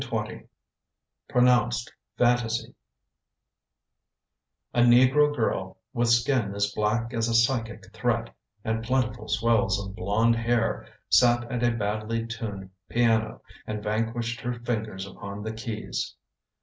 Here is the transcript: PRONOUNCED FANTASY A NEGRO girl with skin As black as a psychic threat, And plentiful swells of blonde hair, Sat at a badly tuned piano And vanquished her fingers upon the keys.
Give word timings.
PRONOUNCED 1.29 1.93
FANTASY 2.17 2.73
A 4.73 4.81
NEGRO 4.83 5.31
girl 5.35 5.77
with 5.93 6.09
skin 6.09 6.55
As 6.55 6.71
black 6.71 7.13
as 7.13 7.29
a 7.29 7.35
psychic 7.35 7.93
threat, 7.93 8.33
And 8.65 8.83
plentiful 8.83 9.27
swells 9.27 9.79
of 9.79 9.95
blonde 9.95 10.37
hair, 10.37 10.87
Sat 11.09 11.43
at 11.51 11.61
a 11.61 11.69
badly 11.69 12.25
tuned 12.25 12.71
piano 12.89 13.43
And 13.67 13.83
vanquished 13.83 14.41
her 14.41 14.53
fingers 14.55 15.05
upon 15.05 15.43
the 15.43 15.53
keys. 15.53 16.15